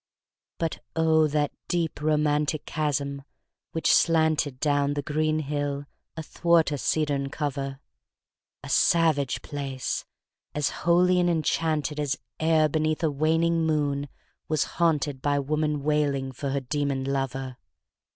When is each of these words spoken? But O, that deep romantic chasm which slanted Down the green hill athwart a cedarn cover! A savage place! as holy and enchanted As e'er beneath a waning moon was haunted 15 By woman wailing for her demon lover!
But 0.57 0.79
O, 0.95 1.27
that 1.27 1.51
deep 1.67 2.01
romantic 2.01 2.65
chasm 2.65 3.21
which 3.71 3.93
slanted 3.93 4.59
Down 4.59 4.95
the 4.95 5.03
green 5.03 5.37
hill 5.41 5.85
athwart 6.17 6.71
a 6.71 6.79
cedarn 6.79 7.29
cover! 7.29 7.79
A 8.63 8.69
savage 8.69 9.43
place! 9.43 10.03
as 10.55 10.69
holy 10.89 11.19
and 11.19 11.29
enchanted 11.29 11.99
As 11.99 12.17
e'er 12.41 12.67
beneath 12.67 13.03
a 13.03 13.11
waning 13.11 13.67
moon 13.67 14.09
was 14.47 14.63
haunted 14.63 15.17
15 15.17 15.21
By 15.21 15.37
woman 15.37 15.83
wailing 15.83 16.31
for 16.31 16.49
her 16.49 16.61
demon 16.61 17.03
lover! 17.03 17.57